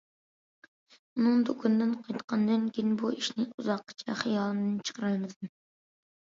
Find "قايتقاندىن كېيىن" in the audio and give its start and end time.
2.07-2.95